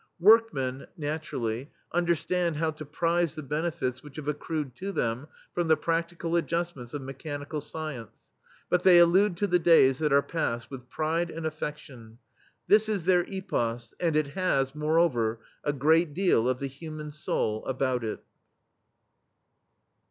Workmen, 0.19 0.87
naturally, 0.97 1.69
understand 1.93 2.55
how 2.55 2.71
to 2.71 2.85
prize 2.85 3.35
the 3.35 3.43
benefits 3.43 4.01
which 4.01 4.15
have 4.15 4.27
accrued 4.27 4.75
to 4.77 4.91
them 4.91 5.27
from 5.53 5.67
the 5.67 5.77
pra<%ical 5.77 6.35
adjustments 6.39 6.95
of 6.95 7.03
mechanical 7.03 7.61
science, 7.61 8.31
but 8.67 8.81
they 8.81 8.97
allude 8.97 9.37
to 9.37 9.45
the 9.45 9.59
days 9.59 9.99
that 9.99 10.11
are 10.11 10.23
past 10.23 10.71
with 10.71 10.89
pride 10.89 11.29
and 11.29 11.45
afFeftion. 11.45 12.17
This 12.67 12.89
is 12.89 13.05
their 13.05 13.25
epos, 13.27 13.93
and 13.99 14.15
it 14.15 14.29
has, 14.29 14.73
moreover, 14.73 15.41
a 15.63 15.71
great 15.71 16.15
deal 16.15 16.49
of 16.49 16.57
the 16.57 16.65
"human 16.65 17.11
soul" 17.11 17.63
about 17.67 18.03
it. 18.03 18.23